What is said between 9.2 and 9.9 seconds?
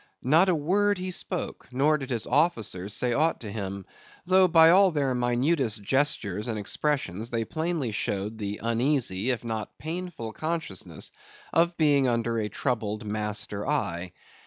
if not